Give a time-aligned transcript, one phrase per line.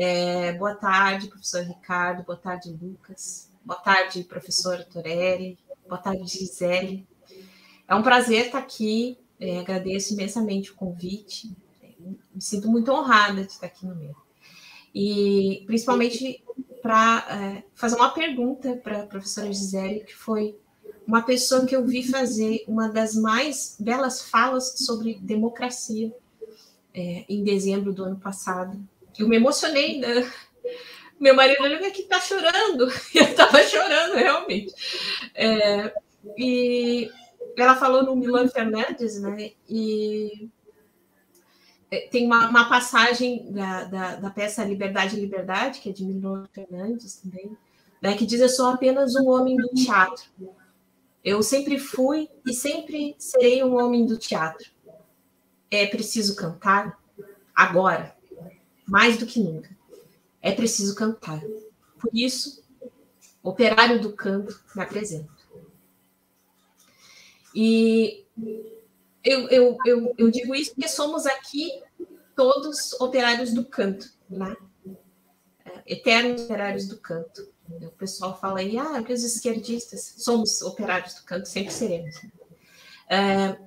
[0.00, 7.04] É, boa tarde, professor Ricardo, boa tarde, Lucas, boa tarde, professor Torelli, boa tarde, Gisele.
[7.88, 11.52] É um prazer estar aqui, é, agradeço imensamente o convite,
[11.98, 14.14] me sinto muito honrada de estar aqui no meio.
[14.94, 16.44] E principalmente
[16.80, 20.56] para é, fazer uma pergunta para a professora Gisele, que foi
[21.04, 26.14] uma pessoa que eu vi fazer uma das mais belas falas sobre democracia
[26.94, 28.80] é, em dezembro do ano passado.
[29.18, 30.30] Eu me emocionei, né?
[31.18, 32.88] Meu marido olhou aqui, tá chorando.
[33.14, 34.72] Eu estava chorando, realmente.
[35.34, 35.92] É,
[36.36, 37.10] e
[37.56, 39.52] ela falou no Milan Fernandes, né?
[39.68, 40.48] E
[41.90, 46.46] é, tem uma, uma passagem da, da, da, peça Liberdade Liberdade, que é de Milan
[46.52, 47.56] Fernandes também,
[48.00, 50.30] né, que diz: Eu sou apenas um homem do teatro.
[51.24, 54.70] Eu sempre fui e sempre serei um homem do teatro.
[55.70, 56.98] É preciso cantar
[57.54, 58.16] agora,
[58.88, 59.70] mais do que nunca.
[60.40, 61.40] É preciso cantar.
[62.00, 62.62] Por isso,
[63.42, 65.30] operário do canto me apresenta.
[67.54, 68.24] E
[69.24, 71.82] eu, eu, eu, eu digo isso porque somos aqui
[72.34, 74.56] todos operários do canto, né?
[75.64, 77.48] É, eternos operários do canto.
[77.68, 82.16] O pessoal fala aí, ah, que os esquerdistas somos operários do canto, sempre seremos.
[83.10, 83.58] É,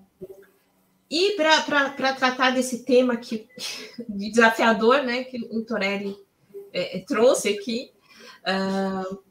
[1.12, 3.46] e para tratar desse tema que,
[4.08, 6.18] desafiador, né, que o Torelli
[6.72, 7.92] é, é trouxe aqui,
[8.48, 9.22] uh,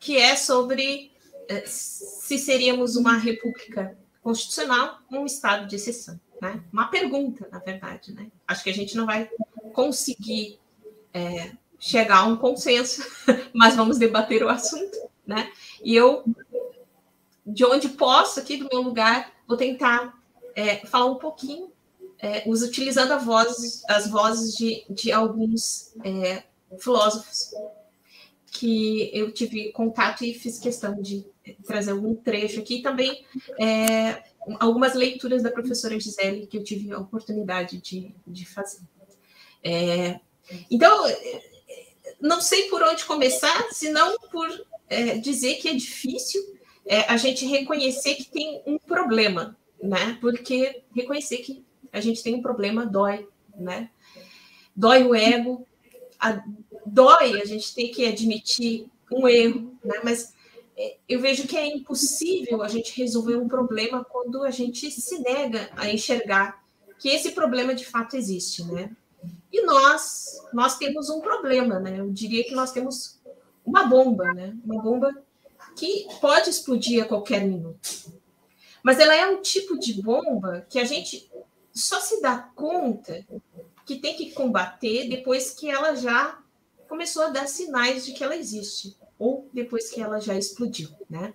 [0.00, 1.12] que é sobre
[1.48, 6.20] uh, se seríamos uma república constitucional um estado de exceção.
[6.42, 6.60] Né?
[6.72, 8.12] Uma pergunta, na verdade.
[8.12, 8.26] Né?
[8.48, 9.30] Acho que a gente não vai
[9.72, 10.58] conseguir
[11.14, 13.06] é, chegar a um consenso,
[13.54, 14.98] mas vamos debater o assunto.
[15.24, 15.52] Né?
[15.84, 16.24] E eu,
[17.46, 20.19] de onde posso, aqui do meu lugar, vou tentar
[20.54, 21.72] é, falar um pouquinho,
[22.18, 26.44] é, utilizando voz, as vozes de, de alguns é,
[26.78, 27.50] filósofos
[28.46, 31.24] que eu tive contato e fiz questão de
[31.64, 32.82] trazer algum trecho aqui.
[32.82, 33.24] Também
[33.58, 34.22] é,
[34.58, 38.80] algumas leituras da professora Gisele que eu tive a oportunidade de, de fazer.
[39.62, 40.20] É,
[40.70, 41.04] então,
[42.20, 44.48] não sei por onde começar, senão por
[44.88, 46.42] é, dizer que é difícil
[46.84, 50.18] é, a gente reconhecer que tem um problema, né?
[50.20, 53.90] Porque reconhecer que a gente tem um problema dói, né?
[54.74, 55.66] Dói o ego,
[56.18, 56.42] a,
[56.86, 60.00] dói a gente ter que admitir um erro, né?
[60.04, 60.34] Mas
[60.76, 65.18] é, eu vejo que é impossível a gente resolver um problema quando a gente se
[65.18, 66.62] nega a enxergar
[66.98, 68.90] que esse problema de fato existe, né?
[69.52, 71.98] E nós, nós temos um problema, né?
[71.98, 73.18] Eu diria que nós temos
[73.64, 74.56] uma bomba, né?
[74.64, 75.14] Uma bomba
[75.76, 78.19] que pode explodir a qualquer minuto.
[78.82, 81.30] Mas ela é um tipo de bomba que a gente
[81.72, 83.24] só se dá conta
[83.86, 86.38] que tem que combater depois que ela já
[86.88, 91.34] começou a dar sinais de que ela existe ou depois que ela já explodiu, né?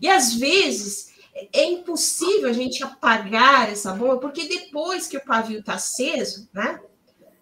[0.00, 1.14] E às vezes
[1.52, 6.80] é impossível a gente apagar essa bomba, porque depois que o pavio está aceso, né?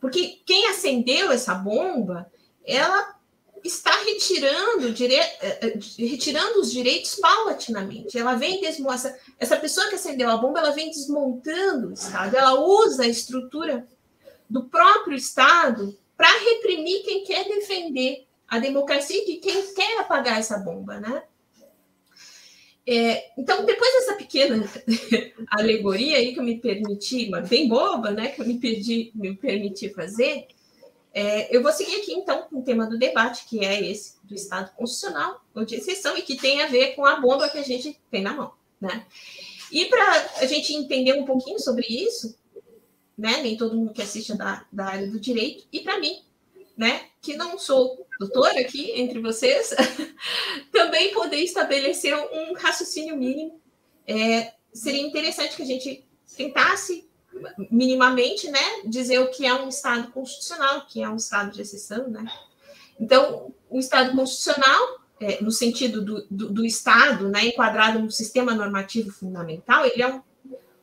[0.00, 2.30] Porque quem acendeu essa bomba,
[2.64, 3.16] ela
[3.64, 5.14] está retirando, dire...
[5.16, 8.18] Eh, eh, retirando os direitos paulatinamente.
[8.18, 9.14] Ela vem desmontando.
[9.38, 12.36] Essa pessoa que acendeu a bomba, ela vem desmontando o Estado.
[12.36, 13.88] Ela usa a estrutura
[14.48, 20.58] do próprio Estado para reprimir quem quer defender a democracia de quem quer apagar essa
[20.58, 21.22] bomba, né?
[22.86, 24.62] É, então, depois dessa pequena
[25.50, 29.34] alegoria aí que eu me permiti, mas bem boba, né, que eu me, pedi, me
[29.34, 30.46] permiti fazer,
[31.14, 34.34] é, eu vou seguir aqui, então, com o tema do debate, que é esse do
[34.34, 37.62] Estado Constitucional, ou de exceção, e que tem a ver com a bomba que a
[37.62, 39.06] gente tem na mão, né?
[39.70, 42.36] E para a gente entender um pouquinho sobre isso,
[43.16, 46.20] né, nem todo mundo que assiste é da, da área do direito, e para mim,
[46.76, 49.72] né, que não sou doutora aqui entre vocês,
[50.72, 53.60] também poder estabelecer um raciocínio mínimo.
[54.04, 56.04] É, seria interessante que a gente
[56.36, 57.08] tentasse
[57.70, 61.62] minimamente, né, dizer o que é um Estado constitucional, o que é um Estado de
[61.62, 62.24] exceção, né.
[62.98, 68.54] Então, o Estado constitucional, é, no sentido do, do, do, Estado, né, enquadrado no sistema
[68.54, 70.20] normativo fundamental, ele é um,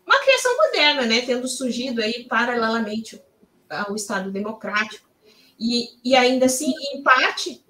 [0.06, 3.22] uma criação moderna, né, tendo surgido aí paralelamente
[3.70, 5.10] ao Estado democrático,
[5.60, 7.64] e, e ainda assim, em parte,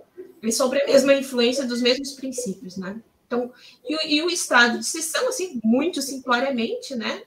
[0.51, 3.01] sobre a mesma influência dos mesmos princípios, né?
[3.27, 3.51] Então,
[3.87, 7.21] e, e o estado de exceção, assim, muito simploriamente, né?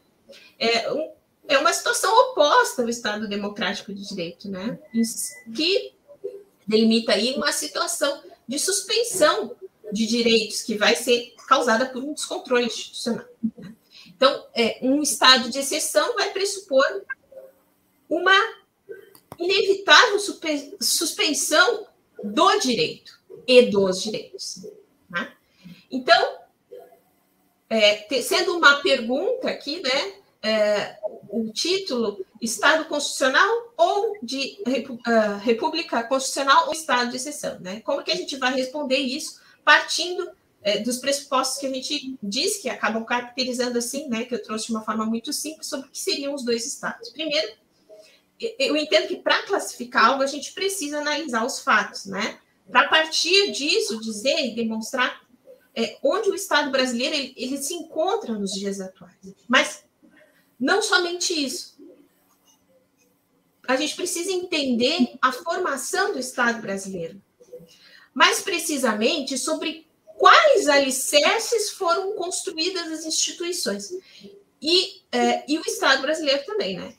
[0.58, 1.12] É, um,
[1.48, 4.78] é uma situação oposta ao Estado democrático de direito, né?
[5.54, 5.92] Que
[6.66, 9.54] delimita aí uma situação de suspensão
[9.92, 13.26] de direitos que vai ser causada por um descontrole institucional.
[13.58, 13.74] Né?
[14.06, 16.84] Então, é, um estado de exceção vai pressupor
[18.08, 18.34] uma
[19.38, 20.18] inevitável
[20.80, 21.86] suspensão
[22.22, 24.66] do direito e dos direitos.
[25.10, 25.32] Né?
[25.90, 26.38] Então,
[27.68, 30.14] é, sendo uma pergunta aqui, né?
[30.46, 30.98] É,
[31.30, 37.80] o título Estado Constitucional ou de uh, República Constitucional ou Estado de exceção, né?
[37.80, 40.30] Como que a gente vai responder isso partindo
[40.62, 44.24] é, dos pressupostos que a gente diz que acabam caracterizando assim, né?
[44.24, 47.10] Que eu trouxe de uma forma muito simples sobre o que seriam os dois estados.
[47.10, 47.52] Primeiro,
[48.58, 52.38] eu entendo que para classificar algo a gente precisa analisar os fatos, né?
[52.70, 55.22] Para partir disso dizer e demonstrar
[55.74, 59.34] é, onde o Estado brasileiro ele, ele se encontra nos dias atuais.
[59.48, 59.84] Mas
[60.64, 61.76] não somente isso.
[63.68, 67.20] A gente precisa entender a formação do Estado brasileiro.
[68.14, 73.90] Mais precisamente sobre quais alicerces foram construídas as instituições.
[74.62, 76.96] E, é, e o Estado brasileiro também, né?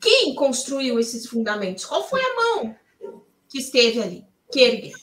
[0.00, 1.84] Quem construiu esses fundamentos?
[1.84, 2.76] Qual foi a mão
[3.48, 4.96] que esteve ali, que ergueu?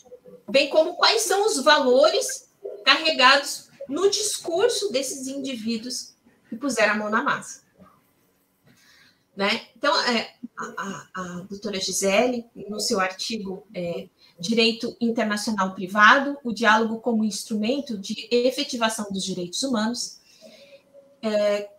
[0.50, 2.50] Bem como quais são os valores
[2.86, 6.16] carregados no discurso desses indivíduos
[6.48, 7.65] que puseram a mão na massa.
[9.36, 9.68] Né?
[9.76, 14.08] Então, é, a, a, a, doutora Gisele, no seu artigo é,
[14.40, 20.22] Direito Internacional Privado, o diálogo como instrumento de efetivação dos direitos humanos,
[21.22, 21.70] é,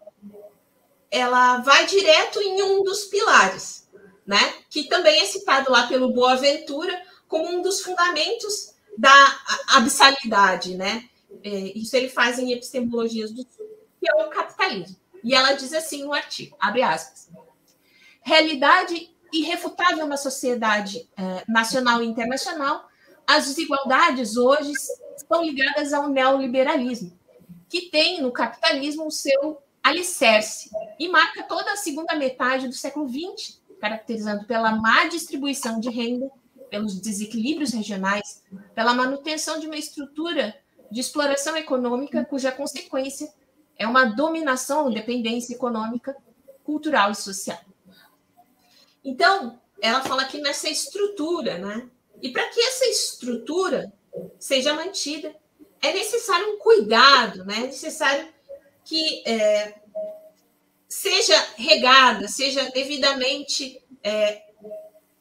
[1.10, 3.88] ela vai direto em um dos pilares,
[4.26, 4.54] né?
[4.68, 6.92] que também é citado lá pelo Boaventura
[7.26, 11.08] como um dos fundamentos da abissalidade, né?
[11.42, 13.66] É, isso ele faz em Epistemologias do Sul,
[14.00, 14.96] que é o capitalismo.
[15.22, 17.25] E ela diz assim no artigo, abre aspas,
[18.26, 22.88] realidade irrefutável na sociedade é, nacional e internacional,
[23.24, 24.72] as desigualdades hoje
[25.16, 27.16] estão ligadas ao neoliberalismo,
[27.68, 33.08] que tem no capitalismo o seu alicerce e marca toda a segunda metade do século
[33.08, 36.28] XX, caracterizando pela má distribuição de renda,
[36.68, 38.42] pelos desequilíbrios regionais,
[38.74, 40.52] pela manutenção de uma estrutura
[40.90, 43.32] de exploração econômica cuja consequência
[43.78, 46.16] é uma dominação, dependência econômica,
[46.64, 47.65] cultural e social.
[49.06, 51.88] Então, ela fala aqui nessa estrutura, né?
[52.20, 53.92] E para que essa estrutura
[54.36, 55.32] seja mantida,
[55.80, 57.58] é necessário um cuidado, né?
[57.58, 58.28] É necessário
[58.84, 59.78] que é,
[60.88, 64.44] seja regada, seja devidamente é,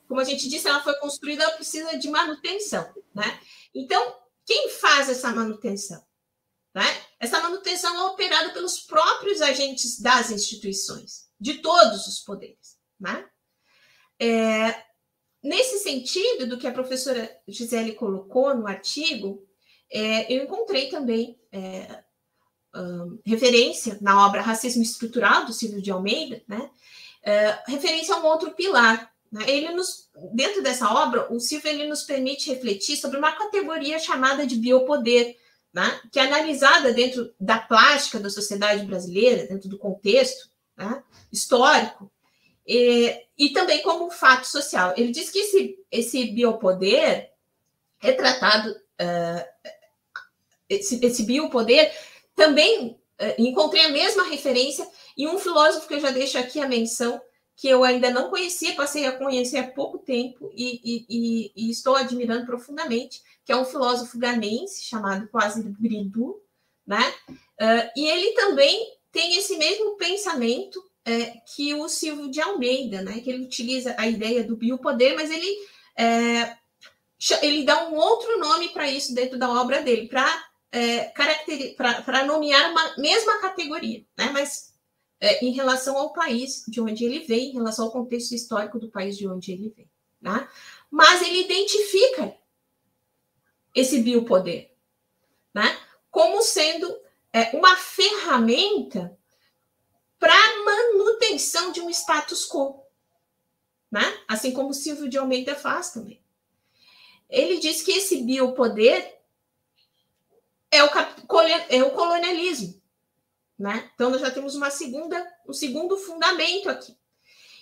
[0.08, 3.40] como a gente disse, ela foi construída, ela precisa de manutenção, né?
[3.74, 4.16] Então,
[4.46, 6.04] quem faz essa manutenção?
[6.74, 6.86] Né?
[7.20, 13.30] Essa manutenção é operada pelos próprios agentes das instituições, de todos os poderes, né?
[14.20, 14.76] É,
[15.44, 19.46] nesse sentido, do que a professora Gisele colocou no artigo,
[19.92, 22.04] é, eu encontrei também é,
[22.76, 26.70] um, referência na obra Racismo Estrutural, do Silvio de Almeida, né?
[27.24, 29.44] É, referência a um outro pilar, né?
[29.48, 34.46] Ele nos, dentro dessa obra, o Silvio ele nos permite refletir sobre uma categoria chamada
[34.46, 35.36] de biopoder,
[35.74, 36.00] né?
[36.10, 41.04] que é analisada dentro da plástica da sociedade brasileira, dentro do contexto né?
[41.32, 42.10] histórico,
[42.66, 44.94] e, e, também como fato social.
[44.98, 47.32] Ele diz que esse, esse biopoder
[48.02, 49.72] é tratado, uh,
[50.68, 51.94] esse, esse biopoder
[52.36, 56.68] também uh, encontrei a mesma referência em um filósofo que eu já deixo aqui a
[56.68, 57.22] menção,
[57.56, 61.72] que eu ainda não conhecia, passei a conhecer há pouco tempo e, e, e, e
[61.72, 66.42] estou admirando profundamente, que é um filósofo ganense chamado Quasi Bridu,
[66.86, 67.14] né?
[67.30, 73.20] Uh, e ele também tem esse mesmo pensamento é, que o Silvio de Almeida, né?
[73.22, 75.56] Que ele utiliza a ideia do biopoder, mas ele
[75.98, 76.58] é,
[77.42, 81.06] ele dá um outro nome para isso dentro da obra dele, para é,
[81.76, 84.30] para nomear uma mesma categoria, né?
[84.34, 84.74] Mas
[85.20, 88.90] é, em relação ao país de onde ele vem, em relação ao contexto histórico do
[88.90, 89.90] país de onde ele vem.
[90.22, 90.48] Né?
[90.90, 92.36] Mas ele identifica
[93.74, 94.72] esse biopoder
[95.54, 95.78] né?
[96.12, 97.00] como sendo
[97.32, 99.18] é, uma ferramenta
[100.20, 102.84] para manutenção de um status quo.
[103.92, 104.02] Né?
[104.28, 106.22] Assim como Silvio de Almeida faz também.
[107.30, 109.20] Ele diz que esse biopoder
[110.72, 110.90] é o,
[111.70, 112.82] é o colonialismo.
[113.58, 113.90] Né?
[113.96, 116.96] Então, nós já temos uma segunda, um segundo fundamento aqui.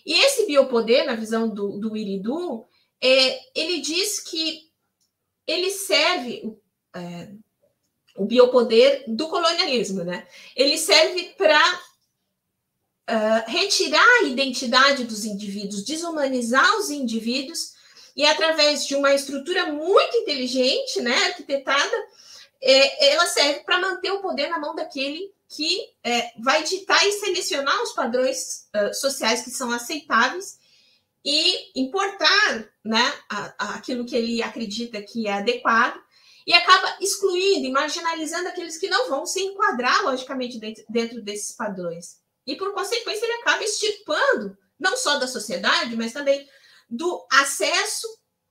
[0.05, 2.65] E esse biopoder, na visão do, do Iridu,
[3.01, 4.69] é, ele diz que
[5.45, 6.57] ele serve,
[6.95, 7.31] é,
[8.15, 10.27] o biopoder do colonialismo, né?
[10.55, 11.61] Ele serve para
[13.07, 17.73] é, retirar a identidade dos indivíduos, desumanizar os indivíduos,
[18.15, 21.95] e através de uma estrutura muito inteligente, né, arquitetada,
[22.61, 27.11] é, ela serve para manter o poder na mão daquele que é, vai ditar e
[27.11, 30.57] selecionar os padrões uh, sociais que são aceitáveis
[31.23, 33.13] e importar né,
[33.57, 36.01] aquilo que ele acredita que é adequado
[36.45, 41.55] e acaba excluindo e marginalizando aqueles que não vão se enquadrar, logicamente, dentro, dentro desses
[41.55, 42.22] padrões.
[42.45, 46.47] E, por consequência, ele acaba extirpando, não só da sociedade, mas também
[46.89, 48.07] do acesso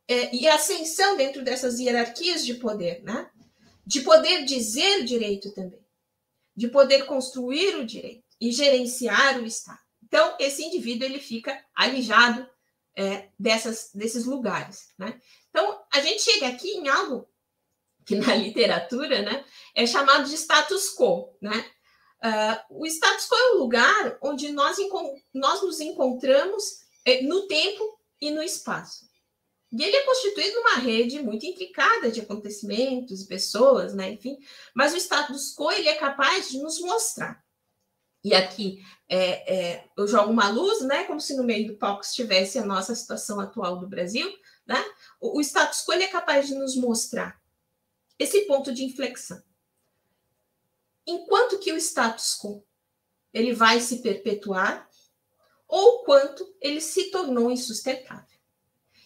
[0.09, 3.31] é, e ascensão dentro dessas hierarquias de poder, né?
[3.87, 5.85] De poder dizer direito também,
[6.57, 9.79] de poder construir o direito e gerenciar o Estado.
[10.03, 12.47] Então, esse indivíduo ele fica alijado
[12.97, 14.93] é, dessas, desses lugares.
[14.99, 15.19] Né?
[15.49, 17.29] Então, a gente chega aqui em algo
[18.05, 19.45] que na literatura né,
[19.75, 21.37] é chamado de status quo.
[21.41, 21.65] Né?
[22.25, 24.77] Uh, o status quo é o lugar onde nós,
[25.35, 26.63] nós nos encontramos
[27.05, 29.11] é, no tempo e no espaço.
[29.73, 34.13] E ele é constituído numa rede muito intricada de acontecimentos, pessoas, né?
[34.13, 34.39] enfim,
[34.75, 37.43] mas o status quo ele é capaz de nos mostrar
[38.25, 42.05] e aqui é, é, eu jogo uma luz, né, como se no meio do palco
[42.05, 44.33] estivesse a nossa situação atual do Brasil,
[44.67, 44.83] né?
[45.21, 47.41] O, o status quo é capaz de nos mostrar
[48.19, 49.43] esse ponto de inflexão.
[51.07, 52.65] Enquanto que o status quo
[53.33, 54.89] ele vai se perpetuar
[55.67, 58.27] ou quanto ele se tornou insustentável.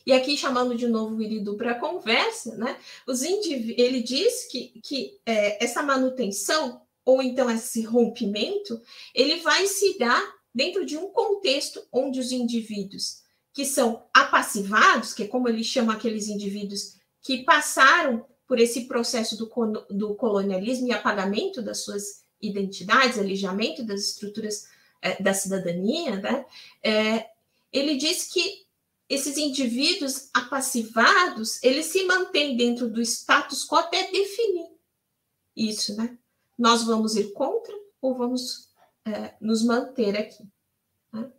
[0.05, 4.81] E aqui, chamando de novo o Iridu para a conversa, né, os ele diz que,
[4.81, 8.81] que é, essa manutenção ou então esse rompimento,
[9.15, 10.23] ele vai se dar
[10.53, 13.23] dentro de um contexto onde os indivíduos
[13.53, 19.37] que são apassivados, que é como ele chama aqueles indivíduos que passaram por esse processo
[19.37, 19.47] do,
[19.91, 24.69] do colonialismo e apagamento das suas identidades, alijamento das estruturas
[25.03, 26.47] é, da cidadania, né?
[26.83, 27.31] É,
[27.73, 28.67] ele diz que
[29.09, 34.77] esses indivíduos apassivados, eles se mantêm dentro do status quo até definir
[35.57, 36.19] isso, né?
[36.59, 38.71] nós vamos ir contra ou vamos
[39.05, 40.45] é, nos manter aqui.
[41.13, 41.31] Né?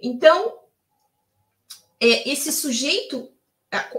[0.00, 0.58] Então,
[2.00, 3.32] é, esse sujeito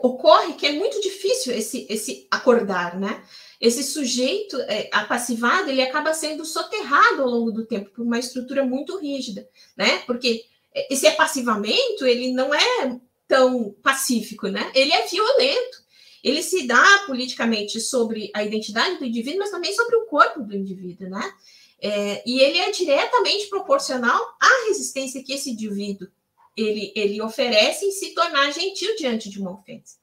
[0.02, 3.24] ocorre que é muito difícil esse, esse acordar, né?
[3.62, 8.64] Esse sujeito é, apassivado ele acaba sendo soterrado ao longo do tempo por uma estrutura
[8.64, 9.48] muito rígida,
[9.78, 10.00] né?
[10.00, 10.46] Porque
[10.90, 14.72] esse apassivamento ele não é tão pacífico, né?
[14.74, 15.90] Ele é violento
[16.24, 20.56] ele se dá politicamente sobre a identidade do indivíduo, mas também sobre o corpo do
[20.56, 21.34] indivíduo, né?
[21.82, 26.10] É, e ele é diretamente proporcional à resistência que esse indivíduo
[26.56, 29.96] ele, ele oferece em se tornar gentil diante de uma ofensa.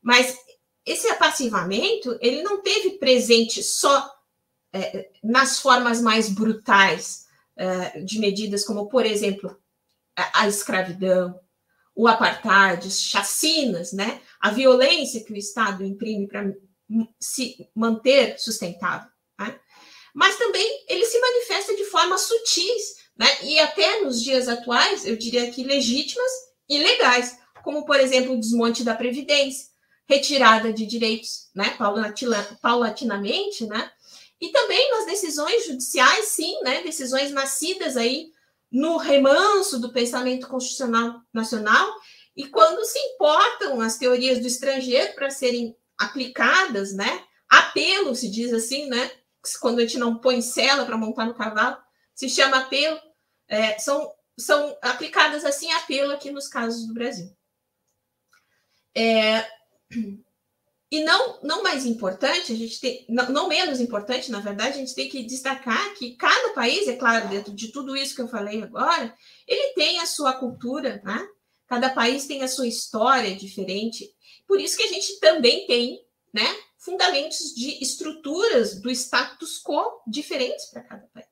[0.00, 0.36] Mas
[0.84, 4.10] esse apassivamento ele não teve presente só
[4.72, 9.56] é, nas formas mais brutais é, de medidas como, por exemplo,
[10.16, 11.38] a, a escravidão,
[11.94, 14.20] o apartheid, chacinas, né?
[14.40, 16.52] a violência que o Estado imprime para
[17.20, 19.08] se manter sustentável.
[19.38, 19.58] Né?
[20.14, 23.26] Mas também ele se manifesta de forma sutis, né?
[23.42, 26.30] e até nos dias atuais, eu diria que legítimas
[26.68, 29.66] e legais, como, por exemplo, o desmonte da Previdência,
[30.08, 31.76] retirada de direitos né?
[32.60, 33.90] paulatinamente, né?
[34.40, 36.82] e também nas decisões judiciais, sim, né?
[36.82, 38.32] decisões nascidas aí
[38.70, 41.94] no remanso do pensamento constitucional nacional
[42.34, 47.22] e quando se importam as teorias do estrangeiro para serem aplicadas, né?
[47.48, 49.10] Apelo, se diz assim, né?
[49.60, 51.76] Quando a gente não põe cela para montar no cavalo,
[52.14, 53.00] se chama apelo.
[53.48, 57.34] É, são, são aplicadas assim apelo aqui nos casos do Brasil.
[58.94, 59.46] É,
[60.92, 64.80] e não, não mais importante, a gente tem, não, não, menos importante, na verdade, a
[64.80, 68.28] gente tem que destacar que cada país, é claro, dentro de tudo isso que eu
[68.28, 69.14] falei agora,
[69.48, 71.26] ele tem a sua cultura, né?
[71.66, 74.14] Cada país tem a sua história diferente.
[74.46, 75.98] Por isso que a gente também tem,
[76.30, 76.44] né,
[76.76, 81.31] fundamentos de estruturas do status quo diferentes para cada país.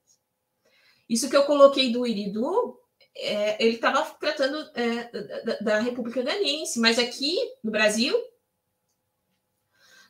[1.11, 2.79] Isso que eu coloquei do Iridu,
[3.17, 8.17] é, ele estava tratando é, da, da República Ganiense, mas aqui no Brasil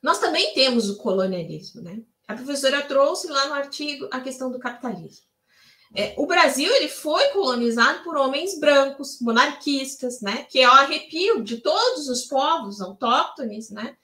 [0.02, 2.02] nós também temos o colonialismo, né?
[2.28, 5.26] A professora trouxe lá no artigo a questão do capitalismo.
[5.94, 10.46] É, o Brasil ele foi colonizado por homens brancos, monarquistas, né?
[10.50, 13.96] Que é o arrepio de todos os povos autóctones, né?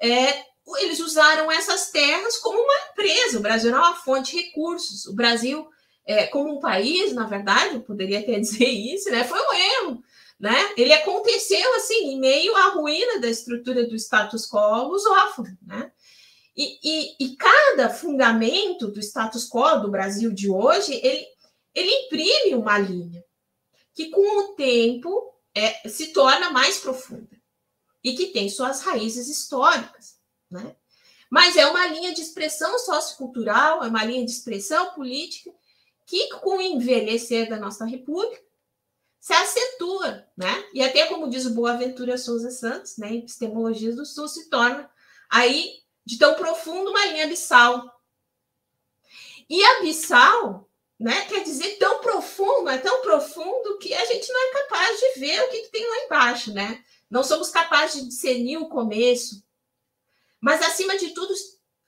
[0.00, 0.44] É,
[0.78, 3.38] eles usaram essas terras como uma empresa.
[3.38, 5.04] O Brasil era uma fonte de recursos.
[5.06, 5.68] O Brasil,
[6.06, 9.24] é, como um país, na verdade, eu poderia até dizer isso, né?
[9.24, 10.04] Foi um erro,
[10.38, 10.74] né?
[10.76, 15.90] Ele aconteceu assim em meio à ruína da estrutura do status quo lusófono, né?
[16.56, 21.26] E, e, e, cada fundamento do status quo do Brasil de hoje, ele,
[21.74, 23.24] ele imprime uma linha
[23.92, 27.36] que, com o tempo, é, se torna mais profunda
[28.04, 30.16] e que tem suas raízes históricas,
[30.48, 30.76] né?
[31.28, 35.50] Mas é uma linha de expressão sociocultural, é uma linha de expressão política
[36.06, 38.42] que, com o envelhecer da nossa república,
[39.24, 40.64] se acentua, né?
[40.74, 44.90] E até como diz o Boaventura Souza Santos, né, epistemologias do Sul, se torna
[45.30, 47.90] aí de tão profundo uma linha abissal.
[49.48, 50.68] E abissal,
[51.00, 55.20] né, quer dizer tão profundo, é tão profundo que a gente não é capaz de
[55.20, 56.84] ver o que, que tem lá embaixo, né?
[57.08, 59.42] Não somos capazes de discernir o começo.
[60.38, 61.32] Mas acima de tudo,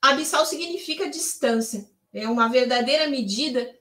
[0.01, 1.87] abissal significa distância.
[2.15, 3.79] É uma verdadeira medida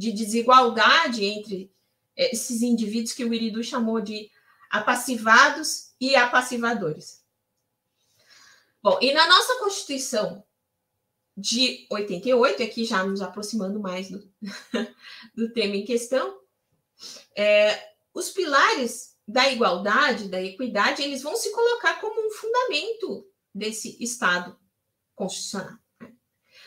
[0.00, 1.70] de desigualdade entre
[2.16, 4.30] é, esses indivíduos que o Iridu chamou de
[4.70, 7.22] apassivados e apassivadores.
[8.82, 10.42] Bom, e na nossa Constituição
[11.36, 14.26] de 88, aqui já nos aproximando mais do,
[15.36, 16.40] do tema em questão,
[17.36, 24.02] é, os pilares da igualdade, da equidade, eles vão se colocar como um fundamento desse
[24.02, 24.58] Estado
[25.14, 25.78] constitucional.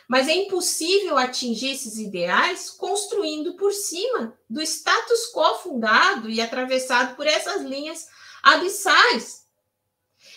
[0.10, 7.16] Mas é impossível atingir esses ideais construindo por cima do status quo fundado e atravessado
[7.16, 8.08] por essas linhas
[8.44, 9.44] abissais.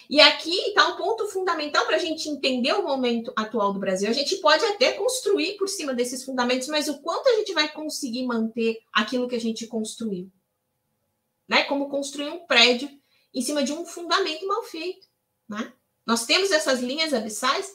[0.08, 4.08] E aqui está um ponto fundamental para a gente entender o momento atual do Brasil.
[4.08, 7.72] A gente pode até construir por cima desses fundamentos, mas o quanto a gente vai
[7.72, 10.30] conseguir manter aquilo que a gente construiu?
[11.48, 11.64] Né?
[11.64, 12.88] Como construir um prédio
[13.34, 15.06] em cima de um fundamento mal feito.
[15.48, 15.72] Né?
[16.06, 17.68] Nós temos essas linhas abissais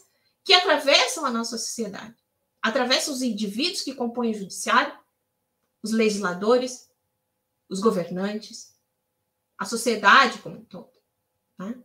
[0.44, 2.16] que atravessam a nossa sociedade,
[2.62, 4.98] atravessam os indivíduos que compõem o judiciário,
[5.84, 6.90] os legisladores,
[7.70, 8.76] os governantes,
[9.58, 10.92] a sociedade como um todo.
[11.58, 11.76] Né?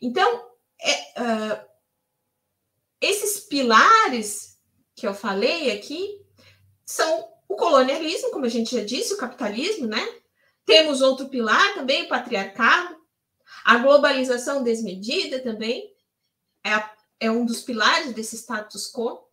[0.00, 0.50] Então,
[0.80, 1.68] é, uh,
[3.00, 4.58] esses pilares
[4.94, 6.24] que eu falei aqui
[6.84, 10.00] são o colonialismo, como a gente já disse, o capitalismo, né?
[10.64, 12.96] Temos outro pilar também, o patriarcado,
[13.64, 15.94] a globalização desmedida também,
[16.64, 19.28] é a é um dos pilares desse status quo.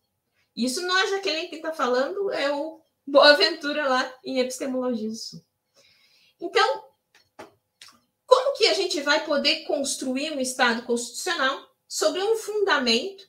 [0.54, 5.44] Isso não é Jaqueline que está falando, é o Boaventura lá em Epistemologia do Sul.
[6.40, 6.84] Então,
[8.26, 13.28] como que a gente vai poder construir um Estado constitucional sobre um fundamento,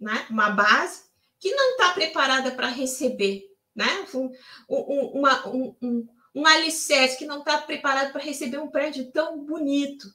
[0.00, 1.04] né, uma base,
[1.38, 3.44] que não está preparada para receber,
[3.74, 4.32] né, um,
[4.68, 9.44] um, uma, um, um, um alicerce que não está preparado para receber um prédio tão
[9.44, 10.10] bonito,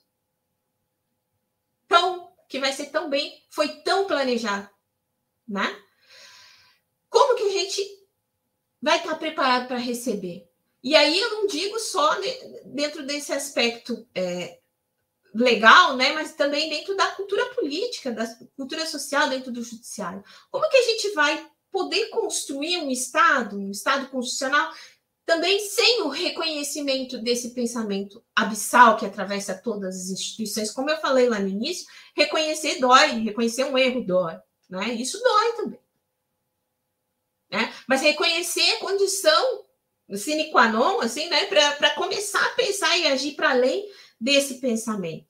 [1.87, 2.18] tão
[2.49, 4.67] que vai ser tão bem, foi tão planejado,
[5.47, 5.79] né?
[7.07, 7.81] Como que a gente
[8.81, 10.49] vai estar preparado para receber?
[10.83, 12.17] E aí eu não digo só
[12.65, 14.59] dentro desse aspecto é,
[15.33, 20.23] legal, né, mas também dentro da cultura política, da cultura social, dentro do judiciário.
[20.49, 24.73] Como que a gente vai poder construir um Estado, um Estado constitucional
[25.29, 31.29] também sem o reconhecimento desse pensamento abissal que atravessa todas as instituições, como eu falei
[31.29, 34.91] lá no início, reconhecer dói, reconhecer um erro dói, né?
[34.95, 35.79] Isso dói também.
[37.51, 37.71] Né?
[37.87, 39.65] Mas reconhecer a condição
[40.15, 43.87] sine qua non, assim, né, para começar a pensar e agir para além
[44.19, 45.27] desse pensamento,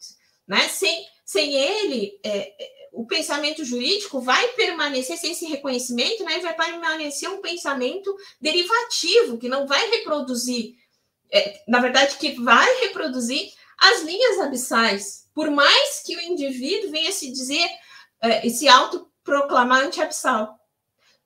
[0.48, 0.70] né?
[0.70, 2.54] Sem, sem ele, é,
[2.92, 6.40] o pensamento jurídico vai permanecer sem esse reconhecimento, né?
[6.40, 10.76] Vai permanecer um pensamento derivativo que não vai reproduzir,
[11.32, 17.12] é, na verdade, que vai reproduzir as linhas abissais, por mais que o indivíduo venha
[17.12, 17.68] se dizer,
[18.22, 20.60] é, se autoproclamar anti-abissal,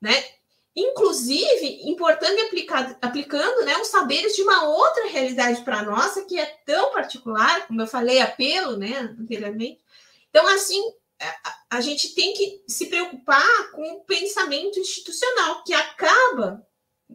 [0.00, 0.24] né?
[0.76, 6.46] Inclusive, importando aplicar, aplicando né, os saberes de uma outra realidade para nossa, que é
[6.66, 9.80] tão particular, como eu falei, apelo né, anteriormente.
[10.30, 10.82] Então, assim,
[11.26, 16.66] a, a gente tem que se preocupar com o pensamento institucional, que acaba,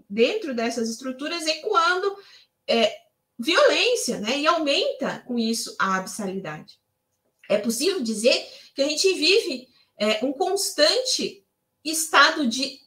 [0.10, 2.16] dentro dessas estruturas, ecoando
[2.68, 2.96] é,
[3.38, 4.38] violência, né?
[4.38, 6.80] E aumenta com isso a abissalidade.
[7.50, 8.46] É possível dizer
[8.76, 9.68] que a gente vive
[9.98, 11.44] é, um constante
[11.84, 12.80] estado de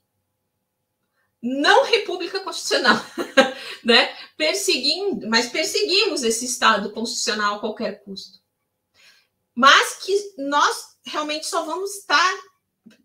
[1.43, 2.97] não república constitucional,
[3.83, 4.17] né?
[4.37, 8.41] Perseguindo, mas perseguimos esse estado constitucional a qualquer custo.
[9.55, 12.33] Mas que nós realmente só vamos estar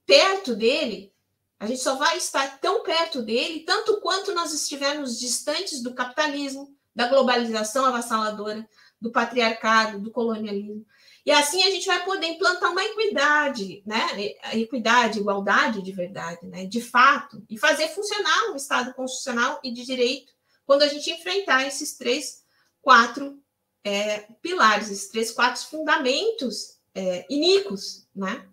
[0.05, 1.13] perto dele,
[1.59, 6.75] a gente só vai estar tão perto dele, tanto quanto nós estivermos distantes do capitalismo,
[6.95, 8.67] da globalização avassaladora,
[9.01, 10.85] do patriarcado, do colonialismo.
[11.25, 14.07] E assim a gente vai poder implantar uma equidade, né?
[14.53, 16.65] Equidade, igualdade de verdade, né?
[16.65, 20.31] De fato, e fazer funcionar um Estado constitucional e de direito
[20.65, 22.43] quando a gente enfrentar esses três,
[22.81, 23.41] quatro
[23.83, 28.49] é, pilares, esses três, quatro fundamentos é, iníquos, né?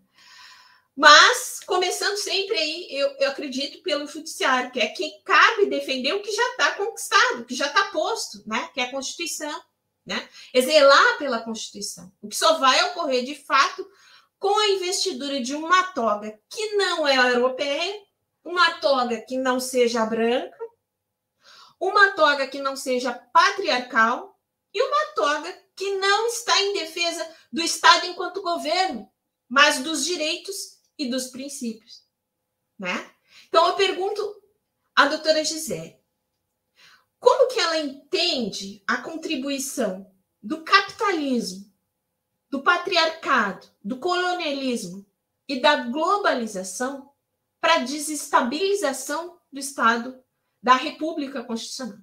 [0.94, 6.22] Mas, começando sempre aí, eu, eu acredito pelo judiciário, que é quem cabe defender o
[6.22, 8.68] que já está conquistado, o que já está posto, né?
[8.72, 9.62] Que é a Constituição,
[10.06, 10.28] né?
[10.52, 12.12] Exelar pela Constituição.
[12.22, 13.84] O que só vai ocorrer de fato
[14.38, 18.02] com a investidura de uma toga que não é europeia,
[18.44, 20.58] uma toga que não seja branca,
[21.80, 24.38] uma toga que não seja patriarcal
[24.72, 29.10] e uma toga que não está em defesa do Estado enquanto governo,
[29.48, 32.02] mas dos direitos e dos princípios,
[32.78, 33.10] né?
[33.48, 34.42] Então eu pergunto
[34.94, 35.98] à doutora Gisele,
[37.18, 41.72] como que ela entende a contribuição do capitalismo,
[42.50, 45.04] do patriarcado, do colonialismo
[45.48, 47.10] e da globalização
[47.60, 50.22] para a desestabilização do Estado
[50.62, 51.98] da República Constitucional?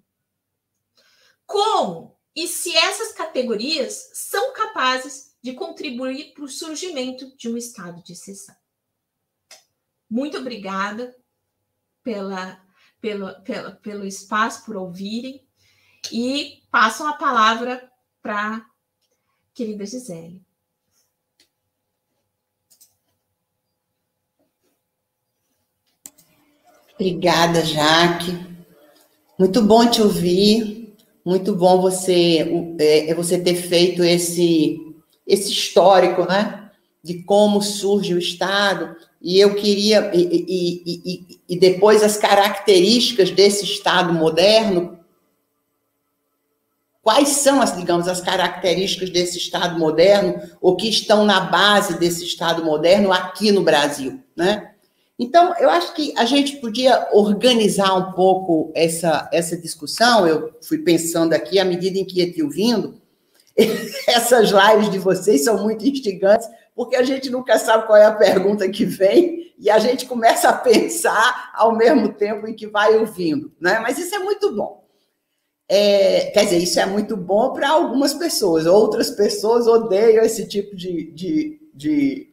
[1.45, 8.03] Como e se essas categorias são capazes de contribuir para o surgimento de um estado
[8.03, 8.55] de exceção?
[10.09, 11.15] Muito obrigada
[12.03, 12.61] pela
[13.01, 15.43] pelo, pelo, pelo espaço, por ouvirem,
[16.11, 17.91] e passam a palavra
[18.21, 18.63] para
[19.53, 20.41] querida Gisele.
[26.93, 28.31] Obrigada, Jaque.
[29.37, 30.80] Muito bom te ouvir.
[31.23, 34.77] Muito bom você é, é, você ter feito esse
[35.25, 36.71] esse histórico, né?
[37.03, 43.29] De como surge o Estado e eu queria, e, e, e, e depois as características
[43.29, 44.97] desse Estado moderno,
[47.03, 52.25] quais são as, digamos, as características desse Estado moderno, ou que estão na base desse
[52.25, 54.70] Estado moderno aqui no Brasil, né?
[55.23, 60.25] Então, eu acho que a gente podia organizar um pouco essa, essa discussão.
[60.25, 62.99] Eu fui pensando aqui, à medida em que ia te ouvindo,
[64.09, 68.15] essas lives de vocês são muito instigantes, porque a gente nunca sabe qual é a
[68.15, 72.97] pergunta que vem e a gente começa a pensar ao mesmo tempo em que vai
[72.97, 73.77] ouvindo, né?
[73.77, 74.83] Mas isso é muito bom.
[75.69, 80.75] É, quer dizer, isso é muito bom para algumas pessoas, outras pessoas odeiam esse tipo
[80.75, 82.30] de, de, de,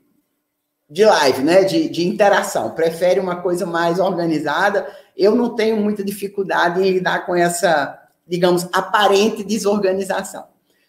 [0.88, 1.64] de live, né?
[1.64, 4.88] De, de interação, prefere uma coisa mais organizada.
[5.16, 10.46] Eu não tenho muita dificuldade em lidar com essa, digamos, aparente desorganização.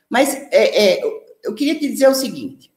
[0.10, 1.02] Mas é, é,
[1.44, 2.72] eu queria te dizer o seguinte: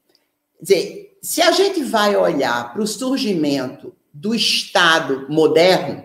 [0.61, 6.04] dizer, se a gente vai olhar para o surgimento do Estado moderno,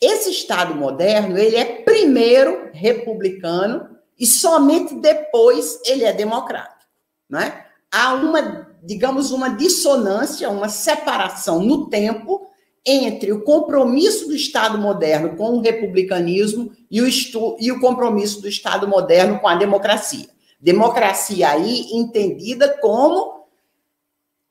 [0.00, 6.90] esse Estado moderno ele é primeiro republicano e somente depois ele é democrático,
[7.28, 7.64] né?
[7.90, 12.46] Há uma, digamos, uma dissonância, uma separação no tempo
[12.84, 18.40] entre o compromisso do Estado moderno com o republicanismo e o, estu, e o compromisso
[18.40, 20.28] do Estado moderno com a democracia.
[20.60, 23.46] Democracia aí entendida como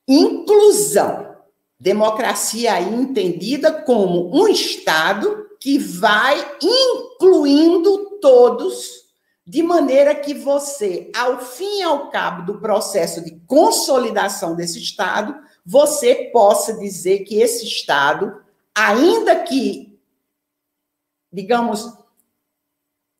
[0.08, 1.36] inclusão.
[1.80, 9.07] Democracia aí entendida como um Estado que vai incluindo todos,
[9.48, 15.34] de maneira que você, ao fim e ao cabo do processo de consolidação desse Estado,
[15.66, 18.42] você possa dizer que esse Estado,
[18.76, 19.98] ainda que,
[21.32, 21.90] digamos,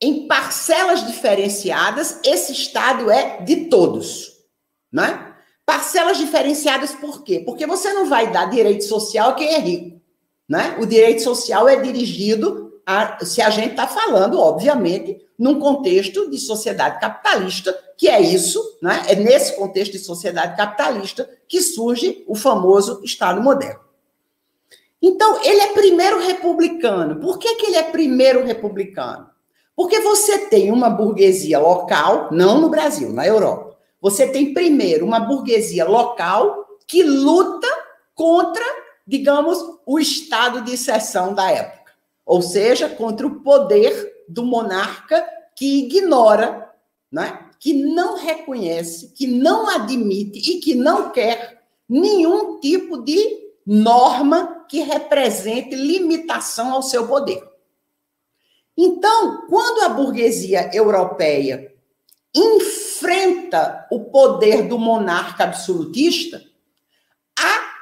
[0.02, 4.44] em parcelas diferenciadas, esse Estado é de todos,
[4.92, 5.34] né?
[5.64, 7.40] Parcelas diferenciadas por quê?
[7.40, 9.98] Porque você não vai dar direito social a quem é rico.
[10.46, 10.78] Né?
[10.80, 16.38] O direito social é dirigido a, se a gente está falando, obviamente, num contexto de
[16.38, 19.02] sociedade capitalista, que é isso, né?
[19.08, 23.80] é nesse contexto de sociedade capitalista que surge o famoso Estado moderno.
[25.02, 27.20] Então, ele é primeiro republicano.
[27.20, 29.28] Por que, que ele é primeiro republicano?
[29.76, 33.68] Porque você tem uma burguesia local, não no Brasil, na Europa
[34.00, 37.68] você tem primeiro uma burguesia local que luta
[38.14, 38.64] contra,
[39.06, 41.77] digamos, o estado de exceção da época,
[42.28, 46.70] ou seja, contra o poder do monarca que ignora,
[47.10, 47.46] né?
[47.58, 54.80] que não reconhece, que não admite e que não quer nenhum tipo de norma que
[54.80, 57.42] represente limitação ao seu poder.
[58.76, 61.74] Então, quando a burguesia europeia
[62.34, 66.42] enfrenta o poder do monarca absolutista,
[67.38, 67.72] a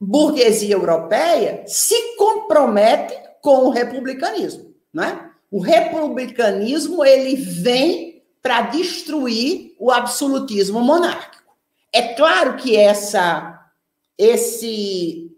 [0.00, 5.30] burguesia europeia se compromete com o republicanismo, né?
[5.50, 11.54] O republicanismo ele vem para destruir o absolutismo monárquico.
[11.92, 13.56] É claro que essa
[14.16, 15.30] esse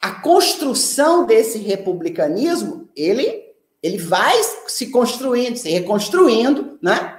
[0.00, 3.50] a construção desse republicanismo, ele
[3.82, 7.18] ele vai se construindo, se reconstruindo, né?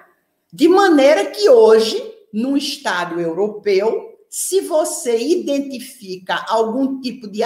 [0.53, 7.41] De maneira que hoje, no Estado europeu, se você identifica algum tipo de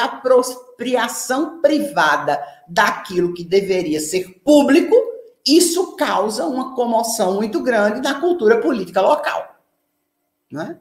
[0.75, 4.95] apropriação privada daquilo que deveria ser público,
[5.47, 9.55] isso causa uma comoção muito grande na cultura política local.
[10.51, 10.77] Né?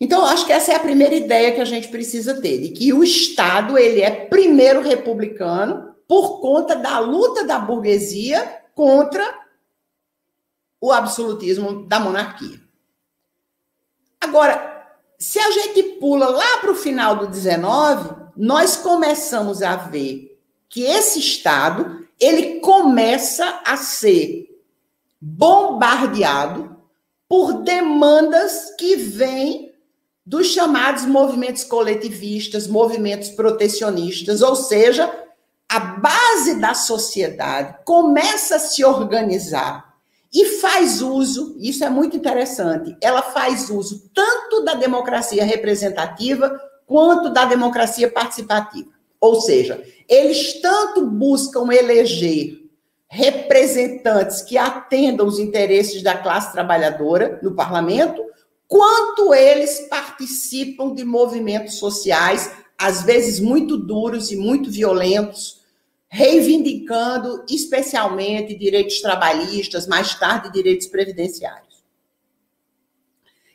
[0.00, 2.68] Então, eu acho que essa é a primeira ideia que a gente precisa ter, de
[2.68, 9.46] que o Estado ele é primeiro republicano por conta da luta da burguesia contra
[10.80, 12.60] o absolutismo da monarquia.
[14.20, 14.68] Agora,
[15.18, 20.84] se a gente pula lá para o final do 19, nós começamos a ver que
[20.84, 24.46] esse Estado ele começa a ser
[25.20, 26.76] bombardeado
[27.28, 29.74] por demandas que vêm
[30.24, 35.12] dos chamados movimentos coletivistas, movimentos protecionistas, ou seja,
[35.68, 39.96] a base da sociedade começa a se organizar
[40.32, 47.28] e faz uso, isso é muito interessante, ela faz uso tanto da democracia representativa quanto
[47.28, 48.88] da democracia participativa.
[49.20, 52.62] Ou seja, eles tanto buscam eleger
[53.06, 58.24] representantes que atendam os interesses da classe trabalhadora no parlamento,
[58.66, 65.60] quanto eles participam de movimentos sociais, às vezes muito duros e muito violentos,
[66.08, 71.84] reivindicando especialmente direitos trabalhistas, mais tarde direitos previdenciários.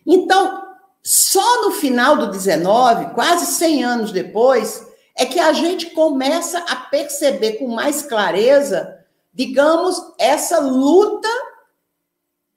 [0.06, 0.73] Então,
[1.04, 4.88] só no final do 19, quase 100 anos depois,
[5.18, 11.28] é que a gente começa a perceber com mais clareza digamos, essa luta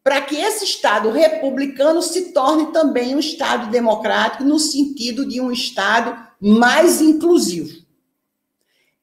[0.04, 5.50] para que esse Estado republicano se torne também um Estado democrático, no sentido de um
[5.50, 7.84] Estado mais inclusivo.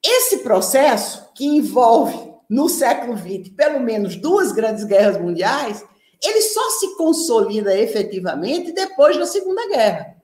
[0.02, 5.84] Esse processo, que envolve no século XX pelo menos duas grandes guerras mundiais,
[6.24, 10.16] ele só se consolida efetivamente depois da Segunda Guerra.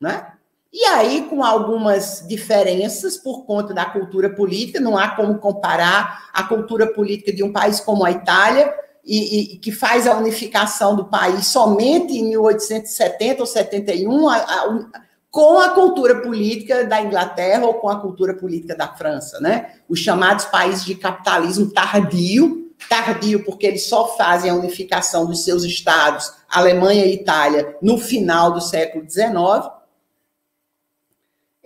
[0.00, 0.32] Né?
[0.72, 6.42] E aí, com algumas diferenças por conta da cultura política, não há como comparar a
[6.42, 8.74] cultura política de um país como a Itália,
[9.08, 14.90] e, e que faz a unificação do país somente em 1870 ou 71, a, a,
[15.30, 19.72] com a cultura política da Inglaterra ou com a cultura política da França, né?
[19.88, 25.64] Os chamados países de capitalismo tardio, tardio porque eles só fazem a unificação dos seus
[25.64, 29.78] estados, Alemanha e Itália, no final do século XIX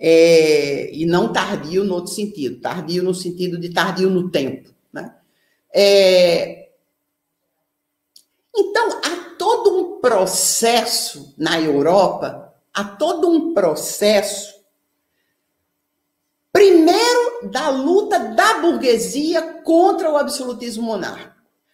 [0.05, 4.69] é, e não tardio no outro sentido, tardio no sentido de tardio no tempo.
[4.91, 5.15] Né?
[5.73, 6.67] É,
[8.53, 14.53] então, há todo um processo na Europa, há todo um processo,
[16.51, 21.33] primeiro, da luta da burguesia contra o absolutismo monárquico.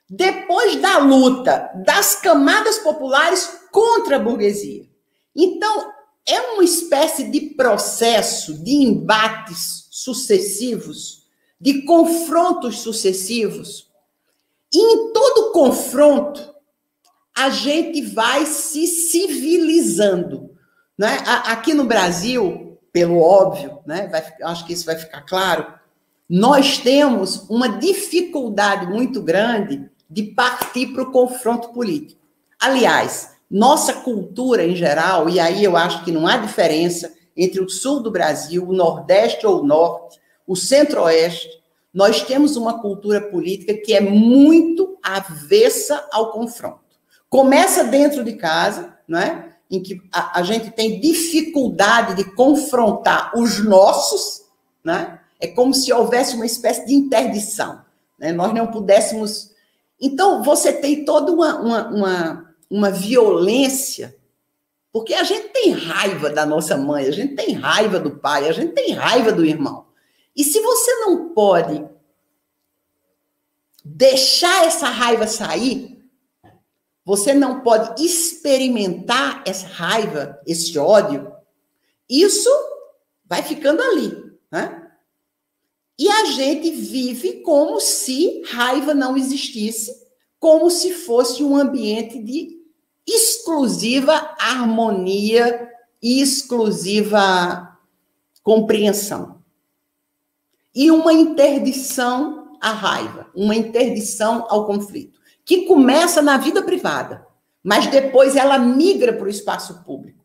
[0.10, 4.88] Depois da luta das camadas populares contra a burguesia.
[5.36, 5.92] Então,
[6.26, 11.24] é uma espécie de processo de embates sucessivos,
[11.60, 13.90] de confrontos sucessivos.
[14.74, 16.54] E em todo confronto,
[17.36, 20.52] a gente vai se civilizando.
[20.98, 21.18] Né?
[21.46, 24.08] Aqui no Brasil, pelo óbvio, né?
[24.08, 25.65] vai, acho que isso vai ficar claro,
[26.30, 32.19] nós temos uma dificuldade muito grande de partir para o confronto político.
[32.60, 37.69] Aliás, nossa cultura em geral, e aí eu acho que não há diferença entre o
[37.69, 41.49] sul do Brasil, o nordeste ou o norte, o centro-oeste,
[41.93, 46.82] nós temos uma cultura política que é muito avessa ao confronto.
[47.30, 49.49] Começa dentro de casa, não é?
[49.70, 54.46] Em que a, a gente tem dificuldade de confrontar os nossos,
[54.84, 55.20] né?
[55.40, 57.82] é como se houvesse uma espécie de interdição.
[58.18, 58.32] Né?
[58.32, 59.52] Nós não pudéssemos.
[60.02, 64.16] Então, você tem toda uma, uma, uma uma violência,
[64.92, 68.52] porque a gente tem raiva da nossa mãe, a gente tem raiva do pai, a
[68.52, 69.88] gente tem raiva do irmão.
[70.36, 71.84] E se você não pode
[73.84, 75.99] deixar essa raiva sair,
[77.10, 81.34] você não pode experimentar essa raiva, esse ódio,
[82.08, 82.48] isso
[83.26, 84.15] vai ficando ali,
[84.52, 84.91] né?
[85.98, 89.91] E a gente vive como se raiva não existisse,
[90.39, 92.60] como se fosse um ambiente de
[93.08, 95.67] exclusiva harmonia
[96.00, 97.76] e exclusiva
[98.43, 99.41] compreensão.
[100.76, 105.19] E uma interdição à raiva, uma interdição ao conflito,
[105.50, 107.26] que começa na vida privada,
[107.64, 110.24] mas depois ela migra para o espaço público.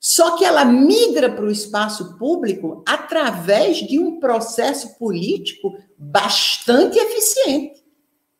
[0.00, 7.84] Só que ela migra para o espaço público através de um processo político bastante eficiente.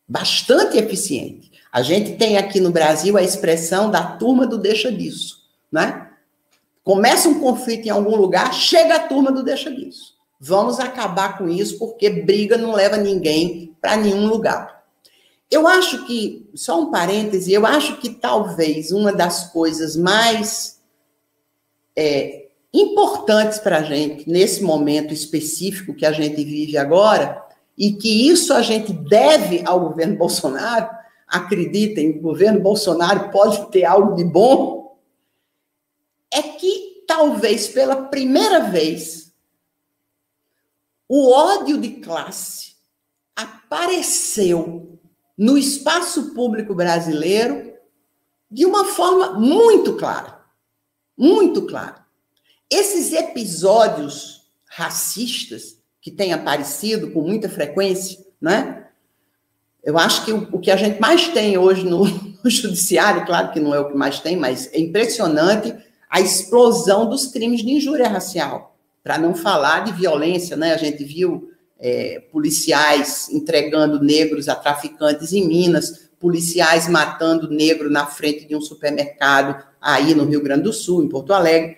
[0.08, 1.52] Bastante eficiente.
[1.70, 6.08] A gente tem aqui no Brasil a expressão da turma do deixa disso, né?
[6.82, 10.14] Começa um conflito em algum lugar, chega a turma do deixa disso.
[10.40, 14.77] Vamos acabar com isso, porque briga não leva ninguém para nenhum lugar.
[15.50, 20.80] Eu acho que, só um parêntese, eu acho que talvez uma das coisas mais
[21.96, 27.42] é, importantes para a gente, nesse momento específico que a gente vive agora,
[27.76, 30.90] e que isso a gente deve ao governo Bolsonaro,
[31.26, 34.98] acreditem, o governo Bolsonaro pode ter algo de bom,
[36.30, 39.32] é que talvez pela primeira vez
[41.08, 42.74] o ódio de classe
[43.34, 44.87] apareceu
[45.38, 47.72] no espaço público brasileiro
[48.50, 50.40] de uma forma muito clara.
[51.16, 52.04] Muito clara.
[52.68, 58.86] Esses episódios racistas que têm aparecido com muita frequência, né?
[59.82, 62.04] Eu acho que o, que a gente mais tem hoje no,
[62.42, 65.74] no judiciário, claro que não é o que mais tem, mas é impressionante
[66.10, 68.76] a explosão dos crimes de injúria racial.
[69.02, 70.74] Para não falar de violência, né?
[70.74, 78.06] A gente viu é, policiais entregando negros a traficantes em Minas, policiais matando negro na
[78.06, 81.76] frente de um supermercado aí no Rio Grande do Sul, em Porto Alegre.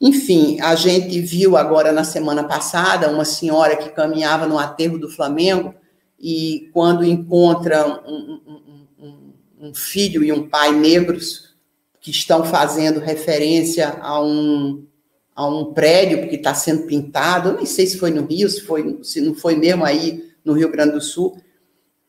[0.00, 5.10] Enfim, a gente viu agora na semana passada uma senhora que caminhava no aterro do
[5.10, 5.74] Flamengo
[6.18, 11.54] e quando encontra um, um, um, um filho e um pai negros
[12.00, 14.86] que estão fazendo referência a um
[15.34, 18.62] a um prédio que está sendo pintado, eu nem sei se foi no Rio, se,
[18.62, 21.36] foi, se não foi mesmo aí no Rio Grande do Sul,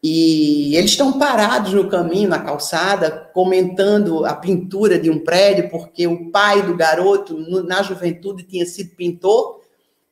[0.04, 6.08] e eles estão parados no caminho, na calçada, comentando a pintura de um prédio, porque
[6.08, 9.62] o pai do garoto, na juventude, tinha sido pintor,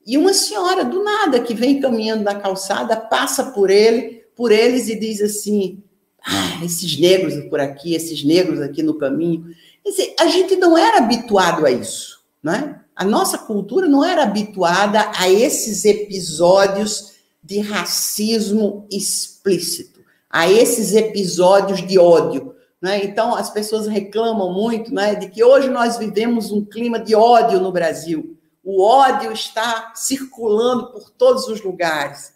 [0.05, 4.89] e uma senhora, do nada, que vem caminhando na calçada, passa por ele, por eles
[4.89, 5.83] e diz assim:
[6.25, 9.45] ah, esses negros por aqui, esses negros aqui no caminho.
[9.85, 12.79] Dizer, a gente não era habituado a isso, não é?
[12.99, 21.81] A nossa cultura não era habituada a esses episódios de racismo explícito, a esses episódios
[21.87, 22.53] de ódio.
[22.81, 23.05] Né?
[23.05, 27.61] Então, as pessoas reclamam muito né, de que hoje nós vivemos um clima de ódio
[27.61, 28.37] no Brasil.
[28.61, 32.33] O ódio está circulando por todos os lugares.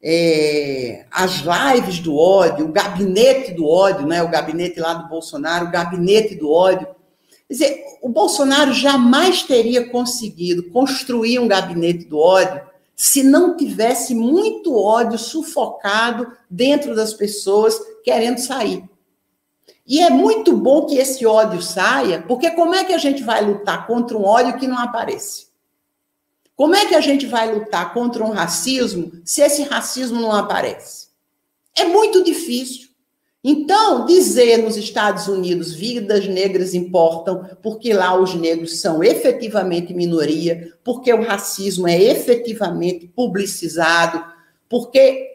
[0.00, 5.66] É, as lives do ódio, o gabinete do ódio, né, o gabinete lá do Bolsonaro,
[5.66, 6.86] o gabinete do ódio
[7.52, 12.62] Quer dizer, o Bolsonaro jamais teria conseguido construir um gabinete do ódio
[12.96, 18.88] se não tivesse muito ódio sufocado dentro das pessoas querendo sair.
[19.86, 23.44] E é muito bom que esse ódio saia, porque como é que a gente vai
[23.44, 25.48] lutar contra um ódio que não aparece?
[26.56, 31.08] Como é que a gente vai lutar contra um racismo se esse racismo não aparece?
[31.76, 32.88] É muito difícil.
[33.44, 40.72] Então, dizer nos Estados Unidos vidas negras importam, porque lá os negros são efetivamente minoria,
[40.84, 44.24] porque o racismo é efetivamente publicizado,
[44.68, 45.28] porque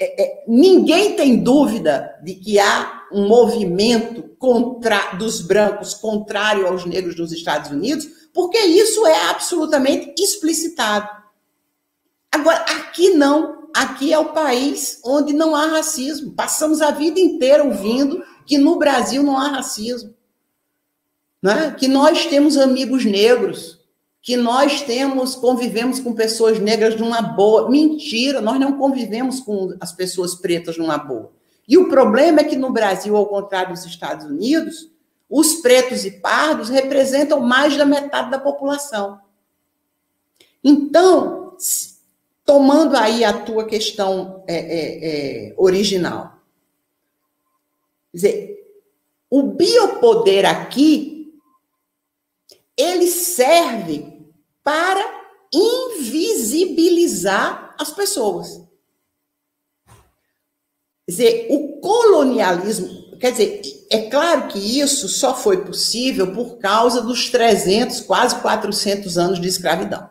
[0.00, 6.84] é, é, ninguém tem dúvida de que há um movimento contra, dos brancos contrário aos
[6.84, 11.08] negros nos Estados Unidos, porque isso é absolutamente explicitado.
[12.32, 16.32] Agora, aqui não aqui é o país onde não há racismo.
[16.32, 20.14] Passamos a vida inteira ouvindo que no Brasil não há racismo.
[21.42, 21.74] Né?
[21.78, 23.80] Que nós temos amigos negros,
[24.20, 27.68] que nós temos, convivemos com pessoas negras numa boa.
[27.68, 31.32] Mentira, nós não convivemos com as pessoas pretas numa boa.
[31.66, 34.90] E o problema é que no Brasil, ao contrário dos Estados Unidos,
[35.28, 39.18] os pretos e pardos representam mais da metade da população.
[40.62, 41.56] Então,
[42.44, 46.38] tomando aí a tua questão é, é, é, original.
[48.10, 48.76] Quer dizer,
[49.30, 51.32] o biopoder aqui,
[52.76, 54.20] ele serve
[54.62, 58.60] para invisibilizar as pessoas.
[61.06, 67.02] Quer dizer, o colonialismo, quer dizer, é claro que isso só foi possível por causa
[67.02, 70.08] dos 300, quase 400 anos de escravidão.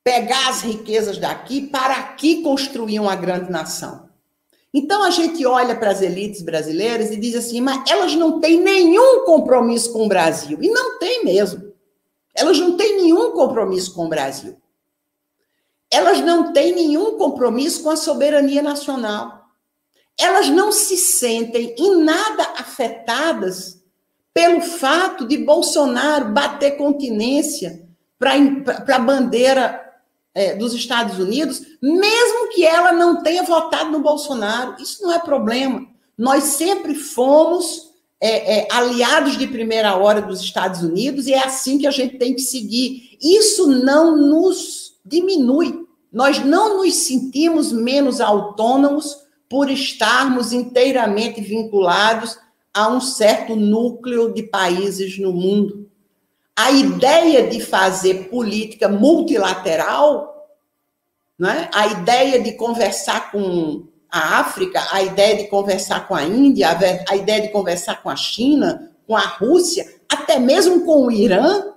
[0.04, 4.08] pegar as riquezas daqui para aqui construir uma grande nação.
[4.72, 8.60] Então a gente olha para as elites brasileiras e diz assim, mas elas não têm
[8.60, 10.58] nenhum compromisso com o Brasil.
[10.60, 11.72] E não tem mesmo.
[12.36, 14.56] Elas não têm nenhum compromisso com o Brasil.
[15.90, 19.46] Elas não têm nenhum compromisso com a soberania nacional.
[20.18, 23.82] Elas não se sentem em nada afetadas
[24.34, 27.86] pelo fato de Bolsonaro bater continência
[28.18, 29.82] para a bandeira
[30.34, 34.76] é, dos Estados Unidos, mesmo que ela não tenha votado no Bolsonaro.
[34.78, 35.86] Isso não é problema.
[36.18, 37.85] Nós sempre fomos
[38.20, 42.18] é, é, aliados de primeira hora dos Estados Unidos e é assim que a gente
[42.18, 43.18] tem que seguir.
[43.20, 45.86] Isso não nos diminui.
[46.12, 49.16] Nós não nos sentimos menos autônomos
[49.48, 52.38] por estarmos inteiramente vinculados
[52.72, 55.88] a um certo núcleo de países no mundo.
[56.54, 60.48] A ideia de fazer política multilateral,
[61.38, 61.68] né?
[61.72, 63.86] a ideia de conversar com
[64.16, 66.68] a África, a ideia de conversar com a Índia,
[67.06, 71.74] a ideia de conversar com a China, com a Rússia, até mesmo com o Irã,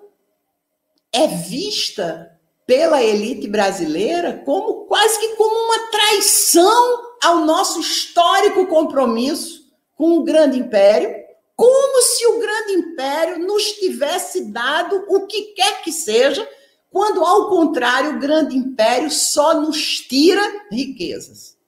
[1.11, 2.31] é vista
[2.65, 9.65] pela elite brasileira como quase que como uma traição ao nosso histórico compromisso
[9.97, 11.13] com o grande império,
[11.57, 16.47] como se o grande império nos tivesse dado o que quer que seja,
[16.89, 21.58] quando ao contrário o grande império só nos tira riquezas.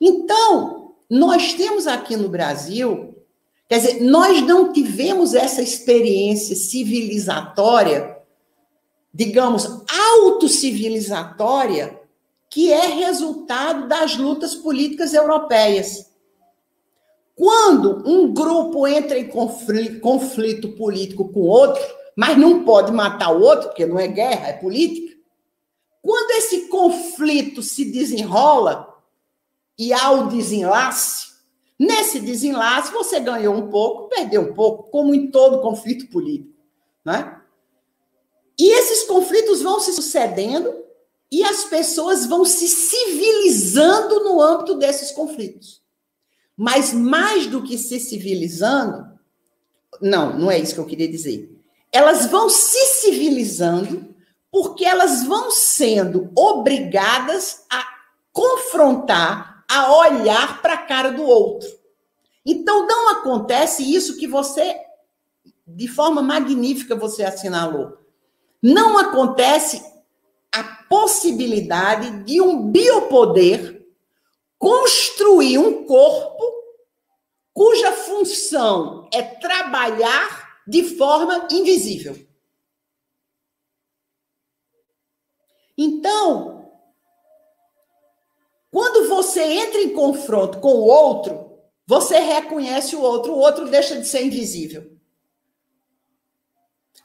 [0.00, 3.14] Então, nós temos aqui no Brasil,
[3.68, 8.16] quer dizer, nós não tivemos essa experiência civilizatória,
[9.12, 12.00] digamos, autocivilizatória,
[12.50, 16.06] que é resultado das lutas políticas europeias.
[17.34, 21.82] Quando um grupo entra em conflito, conflito político com outro,
[22.16, 25.14] mas não pode matar o outro, porque não é guerra, é política.
[26.02, 28.95] Quando esse conflito se desenrola,
[29.78, 31.28] e ao desenlace,
[31.78, 36.56] nesse desenlace você ganhou um pouco, perdeu um pouco, como em todo conflito político.
[37.04, 37.40] Né?
[38.58, 40.74] E esses conflitos vão se sucedendo
[41.30, 45.82] e as pessoas vão se civilizando no âmbito desses conflitos.
[46.56, 49.06] Mas mais do que se civilizando,
[50.00, 51.54] não, não é isso que eu queria dizer.
[51.92, 54.14] Elas vão se civilizando
[54.50, 57.84] porque elas vão sendo obrigadas a
[58.32, 61.68] confrontar a olhar para a cara do outro.
[62.44, 64.80] Então não acontece isso que você,
[65.66, 67.98] de forma magnífica, você assinalou.
[68.62, 69.82] Não acontece
[70.52, 73.84] a possibilidade de um biopoder
[74.58, 76.44] construir um corpo
[77.52, 82.16] cuja função é trabalhar de forma invisível.
[85.76, 86.55] Então,
[88.76, 91.50] quando você entra em confronto com o outro,
[91.86, 94.92] você reconhece o outro, o outro deixa de ser invisível.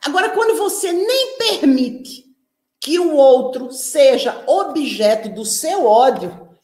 [0.04, 2.26] Agora, quando você nem permite
[2.78, 6.58] que o outro seja objeto do seu ódio,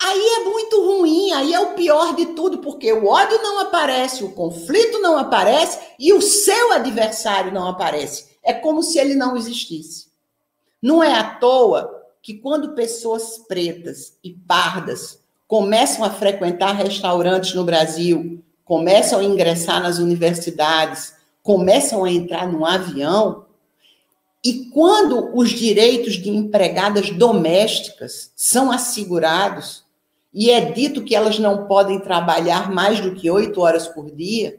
[0.00, 4.24] aí é muito ruim, aí é o pior de tudo, porque o ódio não aparece,
[4.24, 8.38] o conflito não aparece e o seu adversário não aparece.
[8.42, 10.06] É como se ele não existisse.
[10.80, 11.95] Não é à toa
[12.26, 19.80] que quando pessoas pretas e pardas começam a frequentar restaurantes no Brasil, começam a ingressar
[19.80, 23.46] nas universidades, começam a entrar no avião,
[24.44, 29.84] e quando os direitos de empregadas domésticas são assegurados,
[30.34, 34.58] e é dito que elas não podem trabalhar mais do que oito horas por dia,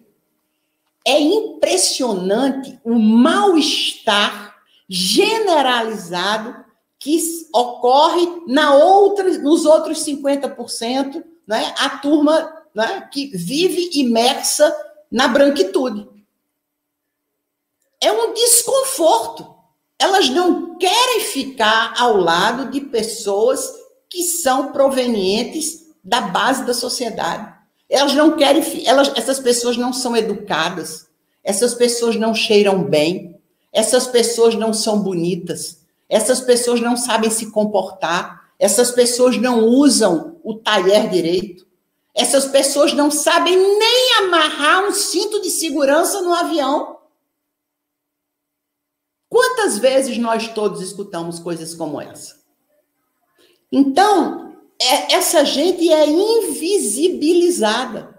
[1.05, 4.55] é impressionante o mal-estar
[4.87, 6.65] generalizado
[6.99, 7.19] que
[7.53, 14.75] ocorre na outra, nos outros 50%, né, a turma né, que vive imersa
[15.11, 16.07] na branquitude.
[18.01, 19.55] é um desconforto.
[19.99, 23.73] Elas não querem ficar ao lado de pessoas
[24.09, 27.51] que são provenientes da base da sociedade.
[27.89, 31.07] Elas não querem, elas, essas pessoas não são educadas,
[31.43, 33.39] essas pessoas não cheiram bem,
[33.73, 35.79] essas pessoas não são bonitas,
[36.09, 41.67] essas pessoas não sabem se comportar, essas pessoas não usam o talher direito,
[42.15, 46.97] essas pessoas não sabem nem amarrar um cinto de segurança no avião.
[49.29, 52.37] Quantas vezes nós todos escutamos coisas como essa?
[53.71, 58.16] Então, é, essa gente é invisibilizada.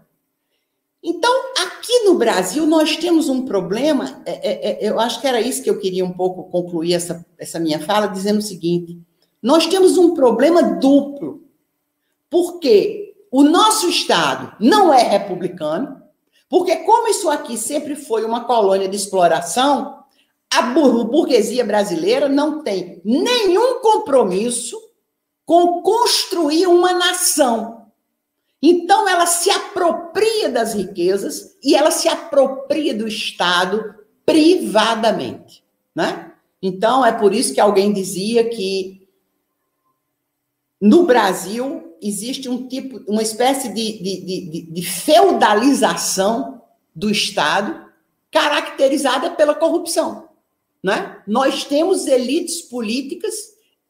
[1.02, 1.32] Então,
[1.62, 4.20] aqui no Brasil, nós temos um problema.
[4.26, 7.24] É, é, é, eu acho que era isso que eu queria um pouco concluir essa,
[7.38, 8.98] essa minha fala, dizendo o seguinte:
[9.42, 11.44] nós temos um problema duplo.
[12.30, 16.02] Porque o nosso Estado não é republicano,
[16.48, 19.98] porque, como isso aqui sempre foi uma colônia de exploração,
[20.50, 24.78] a burguesia brasileira não tem nenhum compromisso
[25.44, 27.77] com construir uma nação.
[28.60, 33.94] Então, ela se apropria das riquezas e ela se apropria do Estado
[34.26, 35.64] privadamente.
[35.94, 36.32] Né?
[36.60, 39.08] Então, é por isso que alguém dizia que
[40.80, 46.62] no Brasil existe um tipo, uma espécie de, de, de, de feudalização
[46.94, 47.86] do Estado
[48.30, 50.28] caracterizada pela corrupção.
[50.82, 51.22] Né?
[51.26, 53.34] Nós temos elites políticas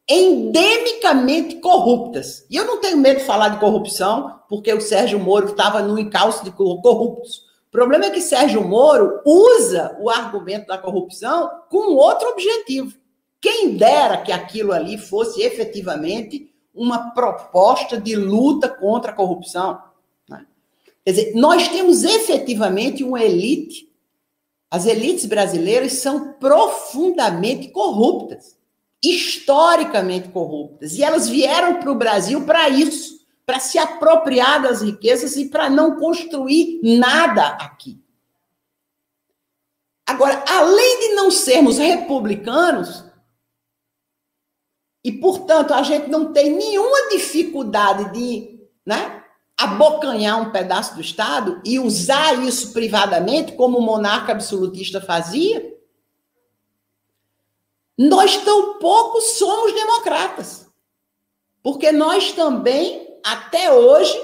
[0.09, 2.45] endemicamente corruptas.
[2.49, 5.99] E eu não tenho medo de falar de corrupção, porque o Sérgio Moro estava no
[5.99, 7.47] encalço de corruptos.
[7.67, 12.97] O problema é que Sérgio Moro usa o argumento da corrupção com outro objetivo.
[13.39, 19.79] Quem dera que aquilo ali fosse efetivamente uma proposta de luta contra a corrupção.
[20.27, 20.45] Né?
[21.05, 23.87] Quer dizer, nós temos efetivamente uma elite.
[24.71, 28.58] As elites brasileiras são profundamente corruptas
[29.03, 30.93] historicamente corruptas.
[30.93, 35.69] E elas vieram para o Brasil para isso, para se apropriar das riquezas e para
[35.69, 37.99] não construir nada aqui.
[40.05, 43.05] Agora, além de não sermos republicanos,
[45.03, 49.23] e portanto a gente não tem nenhuma dificuldade de né,
[49.57, 55.78] abocanhar um pedaço do Estado e usar isso privadamente, como o monarca absolutista fazia,
[57.99, 60.65] nós tampouco somos democratas.
[61.61, 64.17] Porque nós também, até hoje,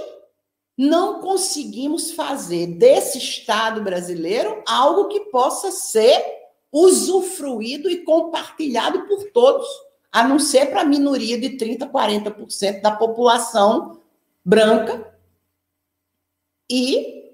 [0.78, 6.23] não conseguimos fazer desse Estado brasileiro algo que possa ser
[6.71, 9.67] usufruído e compartilhado por todos,
[10.09, 13.99] a não ser para a minoria de 30%, 40% da população
[14.43, 15.13] branca
[16.71, 17.34] e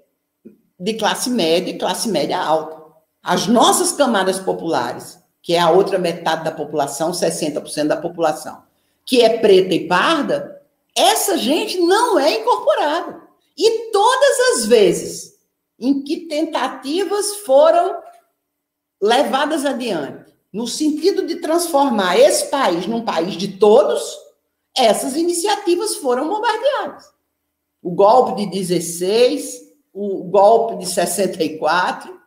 [0.78, 2.82] de classe média e classe média alta.
[3.22, 8.62] As nossas camadas populares que é a outra metade da população, 60% da população,
[9.04, 10.62] que é preta e parda,
[10.96, 13.20] essa gente não é incorporada.
[13.58, 15.32] E todas as vezes
[15.78, 18.00] em que tentativas foram
[19.00, 24.16] levadas adiante, no sentido de transformar esse país num país de todos,
[24.76, 27.06] essas iniciativas foram bombardeadas.
[27.82, 29.60] O golpe de 16,
[29.92, 32.21] o golpe de 64,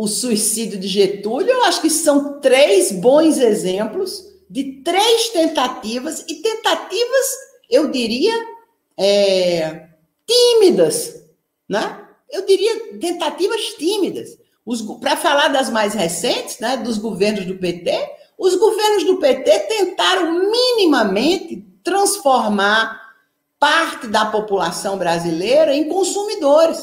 [0.00, 6.36] o suicídio de Getúlio, eu acho que são três bons exemplos de três tentativas, e
[6.36, 7.26] tentativas,
[7.68, 8.32] eu diria,
[8.98, 9.88] é,
[10.26, 11.22] tímidas,
[11.68, 12.00] né?
[12.30, 14.38] Eu diria tentativas tímidas.
[15.02, 17.92] Para falar das mais recentes, né, dos governos do PT,
[18.38, 22.98] os governos do PT tentaram minimamente transformar
[23.58, 26.82] parte da população brasileira em consumidores.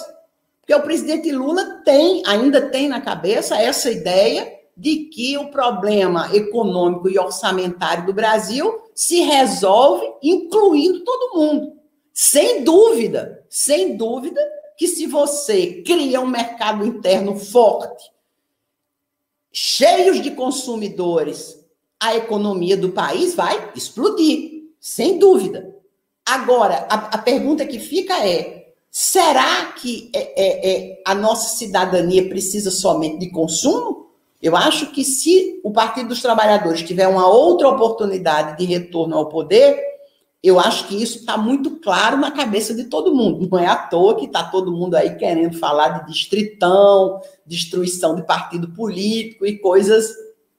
[0.67, 6.29] Porque o presidente Lula tem, ainda tem na cabeça essa ideia de que o problema
[6.35, 11.77] econômico e orçamentário do Brasil se resolve incluindo todo mundo.
[12.13, 14.41] Sem dúvida, sem dúvida
[14.77, 18.03] que se você cria um mercado interno forte,
[19.53, 21.65] cheios de consumidores,
[21.97, 25.73] a economia do país vai explodir, sem dúvida.
[26.25, 28.56] Agora, a, a pergunta que fica é:
[28.99, 34.07] Será que é, é, é, a nossa cidadania precisa somente de consumo?
[34.41, 39.29] Eu acho que se o Partido dos Trabalhadores tiver uma outra oportunidade de retorno ao
[39.29, 39.79] poder,
[40.41, 43.47] eu acho que isso está muito claro na cabeça de todo mundo.
[43.47, 48.25] Não é à toa que está todo mundo aí querendo falar de distritão, destruição de
[48.25, 50.11] partido político e coisas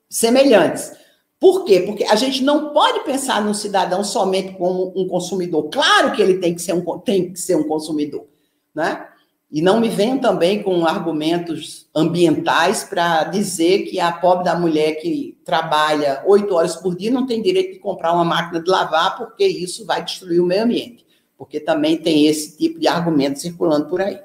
[0.08, 0.92] semelhantes.
[1.40, 1.80] Por quê?
[1.80, 5.68] Porque a gente não pode pensar no cidadão somente como um consumidor.
[5.70, 8.26] Claro que ele tem que ser um, tem que ser um consumidor,
[8.74, 9.06] né?
[9.50, 14.96] E não me venham também com argumentos ambientais para dizer que a pobre da mulher
[14.96, 19.16] que trabalha oito horas por dia não tem direito de comprar uma máquina de lavar,
[19.16, 21.06] porque isso vai destruir o meio ambiente.
[21.38, 24.20] Porque também tem esse tipo de argumento circulando por aí.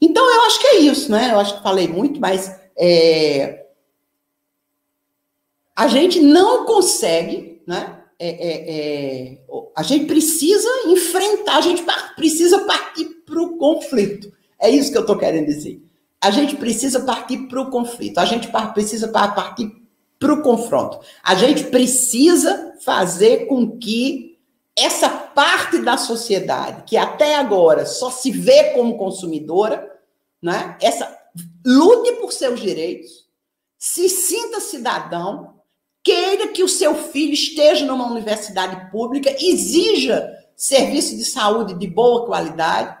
[0.00, 1.30] Então, eu acho que é isso, né?
[1.32, 3.59] Eu acho que falei muito, mas é...
[5.76, 7.98] a gente não consegue, né?
[8.18, 9.38] É, é, é
[9.76, 11.82] a gente precisa enfrentar, a gente
[12.16, 14.30] precisa partir para o conflito.
[14.58, 15.82] É isso que eu estou querendo dizer.
[16.20, 19.72] A gente precisa partir para o conflito, a gente precisa partir
[20.18, 21.00] para o confronto.
[21.22, 24.38] A gente precisa fazer com que
[24.76, 29.90] essa parte da sociedade, que até agora só se vê como consumidora,
[30.42, 30.76] né?
[30.80, 31.18] essa
[31.64, 33.28] lute por seus direitos,
[33.78, 35.59] se sinta cidadão,
[36.02, 42.26] queira que o seu filho esteja numa universidade pública, exija serviço de saúde de boa
[42.26, 42.96] qualidade,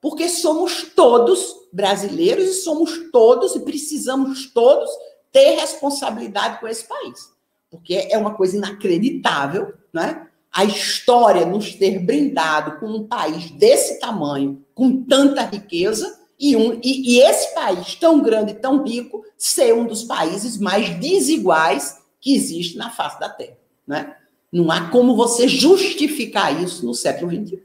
[0.00, 4.90] porque somos todos brasileiros e somos todos e precisamos todos
[5.32, 7.32] ter responsabilidade com esse país.
[7.70, 10.28] Porque é uma coisa inacreditável, né?
[10.52, 16.78] A história nos ter brindado com um país desse tamanho, com tanta riqueza, e, um,
[16.82, 22.03] e, e esse país tão grande e tão rico ser um dos países mais desiguais
[22.24, 23.58] que existe na face da Terra.
[23.86, 24.16] Né?
[24.50, 27.62] Não há como você justificar isso no século XXI.